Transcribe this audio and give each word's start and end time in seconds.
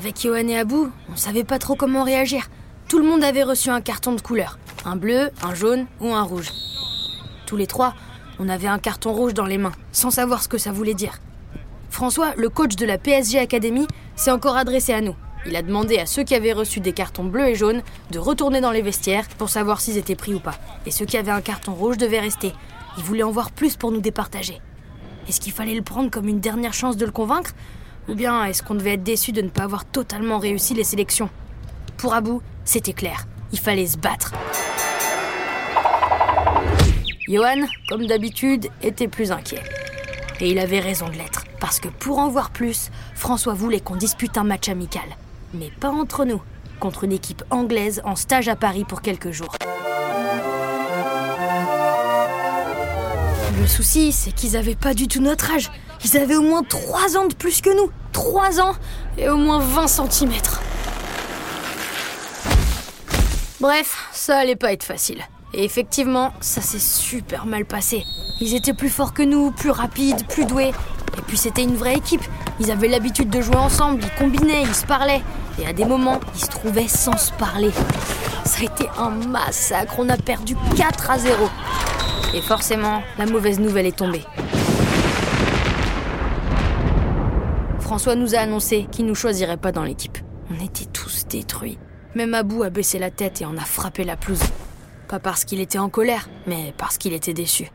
avec 0.00 0.24
Yohan 0.24 0.48
et 0.48 0.56
Abou, 0.56 0.90
on 1.12 1.16
savait 1.16 1.44
pas 1.44 1.58
trop 1.58 1.74
comment 1.74 2.04
réagir. 2.04 2.48
Tout 2.88 3.00
le 3.00 3.04
monde 3.06 3.22
avait 3.22 3.42
reçu 3.42 3.68
un 3.68 3.82
carton 3.82 4.14
de 4.14 4.20
couleur. 4.22 4.58
Un 4.86 4.96
bleu, 4.96 5.28
un 5.42 5.54
jaune 5.54 5.84
ou 6.00 6.14
un 6.14 6.22
rouge. 6.22 6.50
Tous 7.44 7.58
les 7.58 7.66
trois, 7.66 7.92
on 8.38 8.48
avait 8.48 8.66
un 8.66 8.78
carton 8.78 9.12
rouge 9.12 9.34
dans 9.34 9.44
les 9.44 9.58
mains, 9.58 9.74
sans 9.92 10.10
savoir 10.10 10.42
ce 10.42 10.48
que 10.48 10.56
ça 10.56 10.72
voulait 10.72 10.94
dire. 10.94 11.18
François, 11.90 12.32
le 12.38 12.48
coach 12.48 12.76
de 12.76 12.86
la 12.86 12.96
PSG 12.96 13.38
Academy, 13.38 13.86
s'est 14.16 14.30
encore 14.30 14.56
adressé 14.56 14.94
à 14.94 15.02
nous. 15.02 15.14
Il 15.44 15.54
a 15.54 15.60
demandé 15.60 15.98
à 15.98 16.06
ceux 16.06 16.22
qui 16.22 16.34
avaient 16.34 16.54
reçu 16.54 16.80
des 16.80 16.94
cartons 16.94 17.24
bleus 17.24 17.48
et 17.48 17.54
jaunes 17.54 17.82
de 18.10 18.18
retourner 18.18 18.62
dans 18.62 18.72
les 18.72 18.80
vestiaires 18.80 19.28
pour 19.36 19.50
savoir 19.50 19.82
s'ils 19.82 19.98
étaient 19.98 20.16
pris 20.16 20.32
ou 20.32 20.40
pas. 20.40 20.58
Et 20.86 20.90
ceux 20.92 21.04
qui 21.04 21.18
avaient 21.18 21.30
un 21.30 21.42
carton 21.42 21.74
rouge 21.74 21.98
devaient 21.98 22.20
rester. 22.20 22.54
Il 22.96 23.04
voulait 23.04 23.22
en 23.22 23.32
voir 23.32 23.50
plus 23.50 23.76
pour 23.76 23.92
nous 23.92 24.00
départager. 24.00 24.62
Est-ce 25.28 25.42
qu'il 25.42 25.52
fallait 25.52 25.74
le 25.74 25.82
prendre 25.82 26.10
comme 26.10 26.26
une 26.26 26.40
dernière 26.40 26.72
chance 26.72 26.96
de 26.96 27.04
le 27.04 27.12
convaincre? 27.12 27.52
Ou 28.10 28.14
bien 28.14 28.44
est-ce 28.44 28.62
qu'on 28.62 28.74
devait 28.74 28.94
être 28.94 29.02
déçu 29.02 29.32
de 29.32 29.40
ne 29.40 29.48
pas 29.48 29.62
avoir 29.62 29.84
totalement 29.84 30.38
réussi 30.38 30.74
les 30.74 30.84
sélections 30.84 31.30
Pour 31.96 32.12
Abou, 32.12 32.42
c'était 32.64 32.92
clair. 32.92 33.26
Il 33.52 33.58
fallait 33.58 33.86
se 33.86 33.96
battre. 33.96 34.32
Johan, 37.28 37.66
comme 37.88 38.06
d'habitude, 38.06 38.68
était 38.82 39.08
plus 39.08 39.32
inquiet. 39.32 39.62
Et 40.40 40.50
il 40.50 40.58
avait 40.58 40.80
raison 40.80 41.08
de 41.08 41.14
l'être. 41.14 41.44
Parce 41.60 41.80
que 41.80 41.88
pour 41.88 42.18
en 42.18 42.28
voir 42.28 42.50
plus, 42.50 42.90
François 43.14 43.54
voulait 43.54 43.80
qu'on 43.80 43.96
dispute 43.96 44.36
un 44.36 44.44
match 44.44 44.68
amical 44.68 45.16
mais 45.54 45.70
pas 45.80 45.90
entre 45.90 46.24
nous, 46.24 46.40
contre 46.78 47.04
une 47.04 47.12
équipe 47.12 47.42
anglaise 47.50 48.00
en 48.04 48.16
stage 48.16 48.48
à 48.48 48.56
Paris 48.56 48.84
pour 48.84 49.02
quelques 49.02 49.30
jours. 49.30 49.54
Le 53.58 53.66
souci, 53.66 54.12
c'est 54.12 54.32
qu'ils 54.32 54.56
avaient 54.56 54.76
pas 54.76 54.94
du 54.94 55.08
tout 55.08 55.20
notre 55.20 55.50
âge. 55.50 55.70
Ils 56.04 56.16
avaient 56.16 56.36
au 56.36 56.42
moins 56.42 56.62
3 56.62 57.16
ans 57.16 57.26
de 57.26 57.34
plus 57.34 57.60
que 57.60 57.70
nous. 57.70 57.90
3 58.12 58.60
ans 58.60 58.74
et 59.18 59.28
au 59.28 59.36
moins 59.36 59.58
20 59.58 59.86
cm. 59.86 60.32
Bref, 63.60 63.96
ça 64.12 64.38
allait 64.38 64.56
pas 64.56 64.72
être 64.72 64.84
facile. 64.84 65.22
Et 65.52 65.64
effectivement, 65.64 66.32
ça 66.40 66.60
s'est 66.60 66.78
super 66.78 67.44
mal 67.44 67.64
passé. 67.64 68.04
Ils 68.40 68.54
étaient 68.54 68.72
plus 68.72 68.88
forts 68.88 69.12
que 69.12 69.22
nous, 69.22 69.50
plus 69.50 69.70
rapides, 69.70 70.26
plus 70.28 70.46
doués. 70.46 70.72
Et 71.18 71.22
puis 71.26 71.36
c'était 71.36 71.64
une 71.64 71.76
vraie 71.76 71.96
équipe. 71.96 72.22
Ils 72.60 72.70
avaient 72.70 72.88
l'habitude 72.88 73.30
de 73.30 73.40
jouer 73.40 73.56
ensemble, 73.56 74.00
ils 74.02 74.18
combinaient, 74.18 74.62
ils 74.62 74.74
se 74.74 74.86
parlaient. 74.86 75.22
Et 75.60 75.66
à 75.66 75.72
des 75.72 75.84
moments, 75.84 76.20
ils 76.34 76.40
se 76.40 76.46
trouvaient 76.46 76.88
sans 76.88 77.16
se 77.18 77.32
parler. 77.32 77.72
Ça 78.44 78.60
a 78.60 78.64
été 78.64 78.88
un 78.96 79.10
massacre, 79.10 79.94
on 79.98 80.08
a 80.08 80.16
perdu 80.16 80.56
4 80.76 81.10
à 81.10 81.18
0. 81.18 81.50
Et 82.32 82.40
forcément, 82.40 83.02
la 83.18 83.26
mauvaise 83.26 83.58
nouvelle 83.58 83.86
est 83.86 83.96
tombée. 83.96 84.24
François 87.80 88.14
nous 88.14 88.36
a 88.36 88.38
annoncé 88.38 88.86
qu'il 88.92 89.06
nous 89.06 89.16
choisirait 89.16 89.56
pas 89.56 89.72
dans 89.72 89.82
l'équipe. 89.82 90.18
On 90.48 90.64
était 90.64 90.84
tous 90.84 91.26
détruits. 91.26 91.78
Même 92.14 92.34
Abou 92.34 92.62
a 92.62 92.70
baissé 92.70 93.00
la 93.00 93.10
tête 93.10 93.40
et 93.40 93.46
en 93.46 93.56
a 93.56 93.64
frappé 93.64 94.04
la 94.04 94.16
pelouse. 94.16 94.42
Pas 95.08 95.18
parce 95.18 95.44
qu'il 95.44 95.60
était 95.60 95.78
en 95.78 95.88
colère, 95.88 96.28
mais 96.46 96.72
parce 96.78 96.98
qu'il 96.98 97.14
était 97.14 97.34
déçu. 97.34 97.68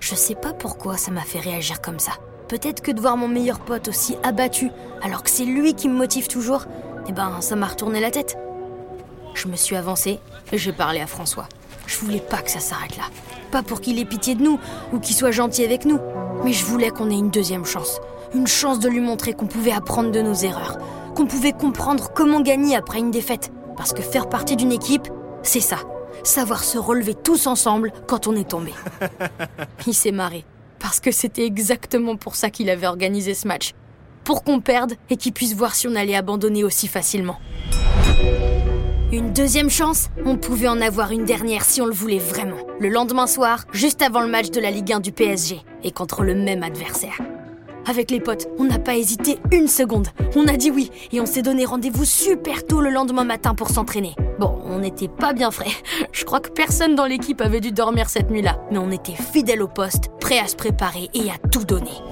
Je 0.00 0.14
sais 0.14 0.34
pas 0.34 0.52
pourquoi 0.52 0.98
ça 0.98 1.10
m'a 1.10 1.22
fait 1.22 1.40
réagir 1.40 1.80
comme 1.80 1.98
ça. 1.98 2.12
Peut-être 2.48 2.82
que 2.82 2.92
de 2.92 3.00
voir 3.00 3.16
mon 3.16 3.28
meilleur 3.28 3.60
pote 3.60 3.88
aussi 3.88 4.16
abattu, 4.22 4.70
alors 5.02 5.22
que 5.22 5.30
c'est 5.30 5.46
lui 5.46 5.74
qui 5.74 5.88
me 5.88 5.96
motive 5.96 6.28
toujours, 6.28 6.66
eh 7.08 7.12
ben 7.12 7.40
ça 7.40 7.56
m'a 7.56 7.66
retourné 7.66 7.98
la 8.00 8.10
tête. 8.10 8.36
Je 9.34 9.48
me 9.48 9.56
suis 9.56 9.74
avancée 9.74 10.20
et 10.52 10.58
j'ai 10.58 10.72
parlé 10.72 11.00
à 11.00 11.06
François. 11.06 11.48
Je 11.86 11.96
voulais 11.98 12.20
pas 12.20 12.42
que 12.42 12.50
ça 12.50 12.60
s'arrête 12.60 12.96
là. 12.98 13.04
Pas 13.50 13.62
pour 13.62 13.80
qu'il 13.80 13.98
ait 13.98 14.04
pitié 14.04 14.34
de 14.34 14.42
nous 14.42 14.58
ou 14.92 14.98
qu'il 14.98 15.14
soit 15.14 15.30
gentil 15.30 15.64
avec 15.64 15.84
nous, 15.84 15.98
mais 16.44 16.52
je 16.52 16.64
voulais 16.64 16.90
qu'on 16.90 17.10
ait 17.10 17.14
une 17.14 17.30
deuxième 17.30 17.64
chance. 17.64 18.00
Une 18.34 18.46
chance 18.46 18.78
de 18.78 18.88
lui 18.88 19.00
montrer 19.00 19.32
qu'on 19.32 19.46
pouvait 19.46 19.72
apprendre 19.72 20.10
de 20.10 20.20
nos 20.20 20.34
erreurs, 20.34 20.78
qu'on 21.14 21.26
pouvait 21.26 21.52
comprendre 21.52 22.10
comment 22.14 22.40
gagner 22.40 22.76
après 22.76 22.98
une 22.98 23.10
défaite. 23.10 23.52
Parce 23.76 23.92
que 23.92 24.02
faire 24.02 24.28
partie 24.28 24.56
d'une 24.56 24.72
équipe, 24.72 25.08
c'est 25.42 25.60
ça. 25.60 25.78
Savoir 26.24 26.64
se 26.64 26.78
relever 26.78 27.14
tous 27.14 27.46
ensemble 27.46 27.92
quand 28.06 28.26
on 28.26 28.34
est 28.34 28.48
tombé. 28.48 28.72
Il 29.86 29.94
s'est 29.94 30.12
marré 30.12 30.44
parce 30.78 31.00
que 31.00 31.10
c'était 31.10 31.44
exactement 31.44 32.16
pour 32.16 32.36
ça 32.36 32.50
qu'il 32.50 32.70
avait 32.70 32.86
organisé 32.86 33.34
ce 33.34 33.48
match. 33.48 33.72
Pour 34.24 34.44
qu'on 34.44 34.60
perde 34.60 34.94
et 35.10 35.16
qu'il 35.16 35.32
puisse 35.32 35.54
voir 35.54 35.74
si 35.74 35.88
on 35.88 35.94
allait 35.94 36.16
abandonner 36.16 36.64
aussi 36.64 36.88
facilement. 36.88 37.38
Une 39.12 39.32
deuxième 39.32 39.70
chance 39.70 40.08
On 40.24 40.36
pouvait 40.36 40.66
en 40.66 40.80
avoir 40.80 41.12
une 41.12 41.24
dernière 41.24 41.64
si 41.64 41.80
on 41.80 41.86
le 41.86 41.92
voulait 41.92 42.18
vraiment. 42.18 42.56
Le 42.80 42.88
lendemain 42.88 43.28
soir, 43.28 43.64
juste 43.72 44.02
avant 44.02 44.20
le 44.20 44.26
match 44.26 44.50
de 44.50 44.60
la 44.60 44.72
Ligue 44.72 44.92
1 44.92 44.98
du 44.98 45.12
PSG, 45.12 45.60
et 45.84 45.92
contre 45.92 46.24
le 46.24 46.34
même 46.34 46.64
adversaire. 46.64 47.20
Avec 47.88 48.10
les 48.10 48.18
potes, 48.18 48.48
on 48.58 48.64
n'a 48.64 48.80
pas 48.80 48.96
hésité 48.96 49.38
une 49.52 49.68
seconde. 49.68 50.08
On 50.34 50.48
a 50.48 50.56
dit 50.56 50.72
oui 50.72 50.90
et 51.12 51.20
on 51.20 51.26
s'est 51.26 51.42
donné 51.42 51.64
rendez-vous 51.64 52.04
super 52.04 52.66
tôt 52.66 52.80
le 52.80 52.90
lendemain 52.90 53.22
matin 53.22 53.54
pour 53.54 53.68
s'entraîner. 53.68 54.16
Bon, 54.40 54.60
on 54.64 54.80
n'était 54.80 55.06
pas 55.06 55.32
bien 55.32 55.52
frais. 55.52 55.70
Je 56.12 56.24
crois 56.24 56.40
que 56.40 56.50
personne 56.50 56.96
dans 56.96 57.06
l'équipe 57.06 57.40
avait 57.40 57.60
dû 57.60 57.70
dormir 57.70 58.08
cette 58.08 58.28
nuit-là. 58.28 58.58
Mais 58.72 58.78
on 58.78 58.90
était 58.90 59.14
fidèles 59.14 59.62
au 59.62 59.68
poste, 59.68 60.10
prêts 60.18 60.40
à 60.40 60.48
se 60.48 60.56
préparer 60.56 61.10
et 61.14 61.30
à 61.30 61.38
tout 61.52 61.64
donner. 61.64 62.02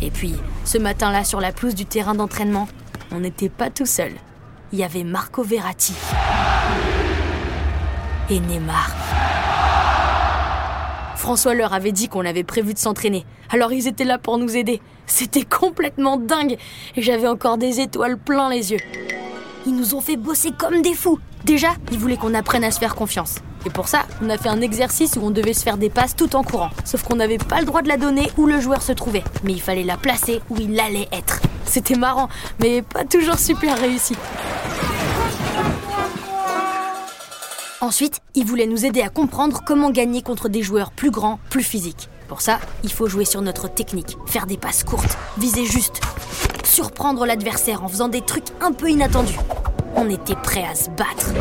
Et 0.00 0.10
puis, 0.10 0.32
ce 0.64 0.78
matin-là, 0.78 1.22
sur 1.22 1.40
la 1.42 1.52
pelouse 1.52 1.74
du 1.74 1.84
terrain 1.84 2.14
d'entraînement, 2.14 2.66
on 3.12 3.20
n'était 3.20 3.50
pas 3.50 3.68
tout 3.68 3.86
seul. 3.86 4.12
Il 4.74 4.80
y 4.80 4.82
avait 4.82 5.04
Marco 5.04 5.44
Verratti 5.44 5.94
et 8.28 8.40
Neymar. 8.40 8.90
François 11.14 11.54
leur 11.54 11.72
avait 11.72 11.92
dit 11.92 12.08
qu'on 12.08 12.26
avait 12.26 12.42
prévu 12.42 12.74
de 12.74 12.80
s'entraîner. 12.80 13.24
Alors 13.50 13.72
ils 13.72 13.86
étaient 13.86 14.02
là 14.02 14.18
pour 14.18 14.36
nous 14.36 14.56
aider. 14.56 14.82
C'était 15.06 15.44
complètement 15.44 16.16
dingue. 16.16 16.56
Et 16.96 17.02
j'avais 17.02 17.28
encore 17.28 17.56
des 17.56 17.78
étoiles 17.78 18.18
plein 18.18 18.50
les 18.50 18.72
yeux. 18.72 18.80
Ils 19.64 19.76
nous 19.76 19.94
ont 19.94 20.00
fait 20.00 20.16
bosser 20.16 20.50
comme 20.50 20.82
des 20.82 20.94
fous. 20.94 21.20
Déjà, 21.44 21.68
ils 21.92 21.98
voulaient 21.98 22.16
qu'on 22.16 22.34
apprenne 22.34 22.64
à 22.64 22.72
se 22.72 22.80
faire 22.80 22.96
confiance. 22.96 23.36
Et 23.66 23.70
pour 23.70 23.86
ça, 23.86 24.06
on 24.22 24.28
a 24.28 24.36
fait 24.36 24.48
un 24.48 24.60
exercice 24.60 25.14
où 25.16 25.20
on 25.20 25.30
devait 25.30 25.54
se 25.54 25.62
faire 25.62 25.76
des 25.76 25.88
passes 25.88 26.16
tout 26.16 26.34
en 26.34 26.42
courant. 26.42 26.70
Sauf 26.84 27.04
qu'on 27.04 27.14
n'avait 27.14 27.38
pas 27.38 27.60
le 27.60 27.66
droit 27.66 27.82
de 27.82 27.88
la 27.88 27.96
donner 27.96 28.28
où 28.36 28.46
le 28.46 28.58
joueur 28.58 28.82
se 28.82 28.90
trouvait. 28.90 29.22
Mais 29.44 29.52
il 29.52 29.62
fallait 29.62 29.84
la 29.84 29.96
placer 29.96 30.40
où 30.50 30.56
il 30.58 30.80
allait 30.80 31.08
être. 31.12 31.40
C'était 31.64 31.94
marrant, 31.94 32.28
mais 32.60 32.82
pas 32.82 33.04
toujours 33.04 33.38
super 33.38 33.78
réussi. 33.78 34.16
Ensuite, 37.84 38.20
il 38.34 38.46
voulait 38.46 38.66
nous 38.66 38.86
aider 38.86 39.02
à 39.02 39.10
comprendre 39.10 39.60
comment 39.62 39.90
gagner 39.90 40.22
contre 40.22 40.48
des 40.48 40.62
joueurs 40.62 40.90
plus 40.90 41.10
grands, 41.10 41.38
plus 41.50 41.62
physiques. 41.62 42.08
Pour 42.28 42.40
ça, 42.40 42.58
il 42.82 42.90
faut 42.90 43.08
jouer 43.08 43.26
sur 43.26 43.42
notre 43.42 43.68
technique, 43.68 44.16
faire 44.24 44.46
des 44.46 44.56
passes 44.56 44.84
courtes, 44.84 45.18
viser 45.36 45.66
juste, 45.66 46.00
surprendre 46.64 47.26
l'adversaire 47.26 47.84
en 47.84 47.88
faisant 47.88 48.08
des 48.08 48.22
trucs 48.22 48.46
un 48.62 48.72
peu 48.72 48.88
inattendus. 48.88 49.38
On 49.96 50.08
était 50.08 50.34
prêt 50.34 50.64
à 50.64 50.74
se 50.74 50.88
battre. 50.88 51.34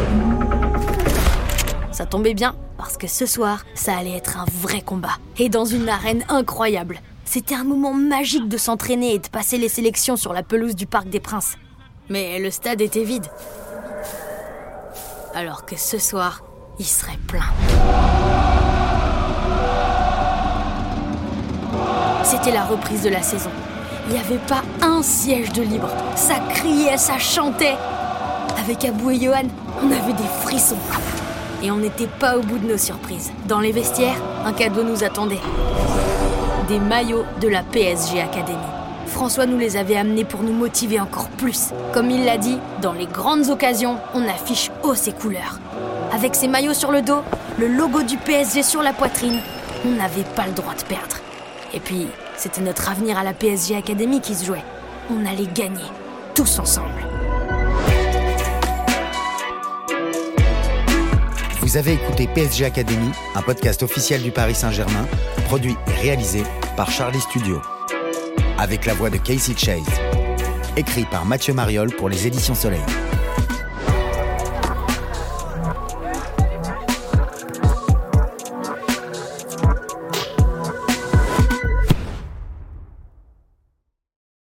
Ça 1.94 2.06
tombait 2.06 2.34
bien, 2.34 2.58
parce 2.78 2.98
que 2.98 3.08
ce 3.08 3.26
soir, 3.26 3.64
ça 3.74 3.96
allait 3.96 4.18
être 4.18 4.38
un 4.38 4.46
vrai 4.52 4.82
combat. 4.82 5.20
Et 5.38 5.48
dans 5.48 5.64
une 5.64 5.88
arène 5.88 6.26
incroyable. 6.28 7.00
C'était 7.24 7.56
un 7.56 7.64
moment 7.64 7.94
magique 7.94 8.50
de 8.50 8.58
s'entraîner 8.58 9.14
et 9.14 9.20
de 9.20 9.30
passer 9.30 9.58
les 9.58 9.70
sélections 9.70 10.18
sur 10.18 10.34
la 10.34 10.44
pelouse 10.44 10.76
du 10.76 10.88
Parc 10.88 11.08
des 11.08 11.22
Princes. 11.22 11.56
Mais 12.10 12.38
le 12.38 12.52
stade 12.52 12.82
était 12.82 13.06
vide 13.06 13.28
alors 15.34 15.66
que 15.66 15.76
ce 15.76 15.98
soir, 15.98 16.44
il 16.80 16.86
serait 16.86 17.20
plein. 17.28 17.44
C'était 22.24 22.52
la 22.52 22.64
reprise 22.66 23.04
de 23.04 23.10
la 23.10 23.22
saison. 23.22 23.50
Il 24.08 24.14
n'y 24.14 24.20
avait 24.20 24.40
pas 24.48 24.64
un 24.82 25.02
siège 25.02 25.52
de 25.54 25.62
libre. 25.62 25.90
Ça 26.16 26.36
criait, 26.50 26.98
ça 26.98 27.20
chantait. 27.20 27.76
Avec 28.60 28.86
Abou 28.86 29.12
et 29.12 29.20
Johan, 29.20 29.48
on 29.82 29.92
avait 29.92 30.14
des 30.14 30.30
frissons. 30.44 30.78
Et 31.62 31.72
on 31.72 31.78
n'était 31.78 32.08
pas 32.08 32.38
au 32.38 32.42
bout 32.42 32.58
de 32.58 32.68
nos 32.68 32.78
surprises. 32.78 33.32
Dans 33.48 33.60
les 33.60 33.72
vestiaires, 33.72 34.22
un 34.46 34.54
cadeau 34.54 34.84
nous 34.84 35.04
attendait. 35.04 35.40
Des 36.68 36.80
maillots 36.80 37.26
de 37.42 37.48
la 37.48 37.64
PSG 37.64 38.22
Academy. 38.22 38.58
François 39.14 39.46
nous 39.46 39.60
les 39.60 39.78
avait 39.78 39.96
amenés 39.96 40.26
pour 40.26 40.42
nous 40.42 40.52
motiver 40.52 41.00
encore 41.00 41.30
plus. 41.30 41.70
Comme 41.94 42.10
il 42.10 42.26
l'a 42.26 42.40
dit, 42.40 42.58
dans 42.82 42.94
les 42.94 43.06
grandes 43.06 43.50
occasions, 43.50 43.98
on 44.16 44.28
affiche 44.28 44.72
haut 44.82 44.96
ses 44.96 45.12
couleurs. 45.12 45.60
Avec 46.12 46.34
ses 46.34 46.48
maillots 46.48 46.74
sur 46.74 46.92
le 46.92 47.04
dos, 47.04 47.22
le 47.60 47.68
logo 47.68 48.02
du 48.02 48.18
PSG 48.18 48.64
sur 48.64 48.82
la 48.82 48.92
poitrine, 48.92 49.40
on 49.86 49.92
n'avait 49.92 50.26
pas 50.36 50.48
le 50.48 50.54
droit 50.54 50.74
de 50.74 50.84
perdre. 50.84 51.18
Et 51.76 51.80
puis, 51.80 52.08
c'était 52.38 52.62
notre 52.62 52.90
avenir 52.90 53.20
à 53.20 53.24
la 53.24 53.34
PSG 53.34 53.76
Academy 53.76 54.20
qui 54.20 54.34
se 54.34 54.46
jouait. 54.46 54.64
On 55.12 55.26
allait 55.28 55.48
gagner, 55.54 55.86
tous 56.34 56.58
ensemble. 56.58 57.06
Vous 61.62 61.78
avez 61.78 61.94
écouté 61.94 62.28
PSG 62.34 62.66
Academy, 62.66 63.12
un 63.36 63.42
podcast 63.44 63.84
officiel 63.84 64.24
du 64.24 64.32
Paris 64.32 64.56
Saint-Germain, 64.56 65.06
produit 65.46 65.78
et 65.88 66.02
réalisé 66.02 66.44
par 66.76 66.90
Charlie 66.90 67.22
Studio 67.22 67.62
avec 68.58 68.86
la 68.86 68.94
voix 68.94 69.10
de 69.10 69.18
Casey 69.18 69.56
Chase. 69.58 69.84
Écrit 70.78 71.06
par 71.06 71.26
Mathieu 71.26 71.54
Mariol 71.54 71.92
pour 71.92 72.10
les 72.10 72.28
éditions 72.28 72.56
Soleil. 72.56 72.82